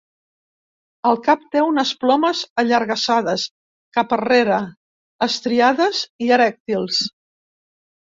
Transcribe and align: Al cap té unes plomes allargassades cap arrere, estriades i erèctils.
Al 1.09 1.19
cap 1.27 1.43
té 1.55 1.61
unes 1.65 1.91
plomes 2.05 2.41
allargassades 2.63 3.45
cap 3.99 4.19
arrere, 4.19 4.61
estriades 5.31 6.05
i 6.29 6.37
erèctils. 6.41 7.07